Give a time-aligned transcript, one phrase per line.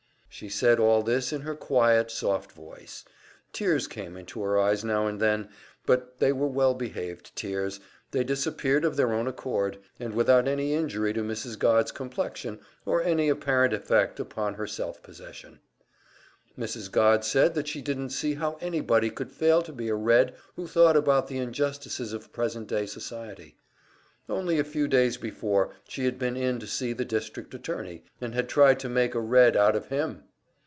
[0.33, 3.03] She said all this in her quiet, soft voice.
[3.51, 5.49] Tears came into her eyes now and then,
[5.85, 10.73] but they were well behaved tears, they disappeared of their own accord, and without any
[10.73, 11.59] injury to Mrs.
[11.59, 15.59] Godd's complexion, or any apparent effect upon her self possession.
[16.57, 16.89] Mrs.
[16.89, 20.65] Godd said that she didn't see how anybody could fail to be a Red who
[20.65, 23.57] thought about the injustices of present day society.
[24.29, 28.33] Only a few days before she had been in to see the district attorney, and
[28.33, 30.23] had tried to make a Red out of him!